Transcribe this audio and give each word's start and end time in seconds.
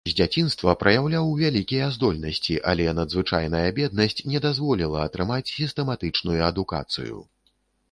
З 0.09 0.15
дзяцінства 0.17 0.71
праяўляў 0.83 1.27
вялікія 1.41 1.89
здольнасці, 1.97 2.55
але 2.71 2.87
надзвычайная 3.01 3.63
беднасць 3.81 4.19
не 4.33 4.43
дазволіла 4.47 5.05
атрымаць 5.11 5.47
сістэматычную 5.57 6.39
адукацыю. 6.51 7.15